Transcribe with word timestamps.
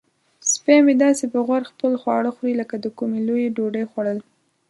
سپی 0.51 0.77
مې 0.85 0.93
داسې 1.03 1.25
په 1.33 1.39
غور 1.47 1.63
خپل 1.71 1.91
خواړه 2.01 2.29
خوري 2.35 2.53
لکه 2.61 2.75
د 2.79 2.85
کومې 2.97 3.19
لویې 3.27 3.53
ډوډۍ 3.55 3.83
خوړل. 3.91 4.19